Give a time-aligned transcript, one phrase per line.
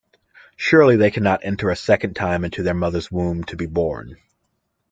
[0.57, 4.17] Surely they cannot enter a second time into their mother's womb to be born!